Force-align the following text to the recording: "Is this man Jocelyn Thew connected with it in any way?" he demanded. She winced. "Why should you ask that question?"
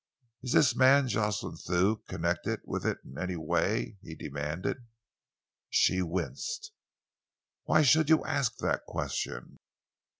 "Is 0.41 0.53
this 0.53 0.75
man 0.75 1.07
Jocelyn 1.07 1.57
Thew 1.57 1.97
connected 2.07 2.61
with 2.65 2.87
it 2.87 2.97
in 3.05 3.19
any 3.19 3.35
way?" 3.35 3.97
he 4.01 4.15
demanded. 4.15 4.77
She 5.69 6.01
winced. 6.01 6.71
"Why 7.65 7.83
should 7.83 8.09
you 8.09 8.25
ask 8.25 8.57
that 8.61 8.87
question?" 8.87 9.59